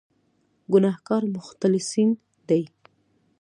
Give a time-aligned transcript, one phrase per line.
[0.73, 2.09] ګناهکار مختلسین
[2.47, 2.63] دي.